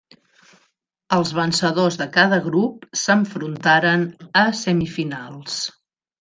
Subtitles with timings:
[1.17, 4.09] Els vencedors de cada grup s'enfrontaren
[4.43, 5.61] a semifinals.